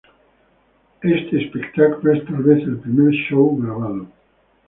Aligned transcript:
Este 1.03 1.43
espectáculo 1.45 2.11
es 2.13 2.25
tal 2.25 2.37
vez 2.41 2.63
el 2.63 2.79
primer 2.79 3.13
show 3.13 3.55
grabado. 3.55 4.07